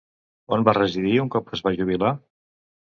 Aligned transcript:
On 0.57 0.63
va 0.69 0.75
residir 0.79 1.21
un 1.27 1.31
cop 1.37 1.55
es 1.59 1.65
va 1.69 1.77
jubilar? 1.79 2.17